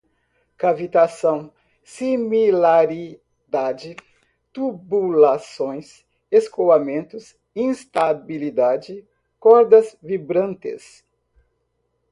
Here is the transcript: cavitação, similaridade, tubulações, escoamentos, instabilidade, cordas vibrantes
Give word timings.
cavitação, 0.57 1.53
similaridade, 1.83 3.95
tubulações, 4.51 6.03
escoamentos, 6.31 7.35
instabilidade, 7.55 9.07
cordas 9.39 9.95
vibrantes 10.01 11.05